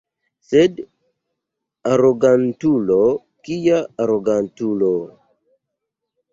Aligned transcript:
Sed 0.51 0.79
arogantulo, 1.95 2.99
kia 3.49 3.79
arogantulo! 4.07 4.93